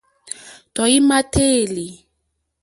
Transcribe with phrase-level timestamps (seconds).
[0.73, 1.87] Tɔ̀ímá téèlì.